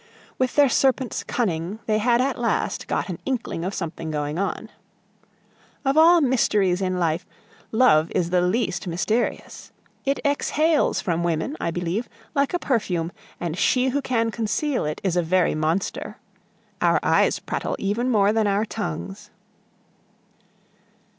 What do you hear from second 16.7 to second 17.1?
Our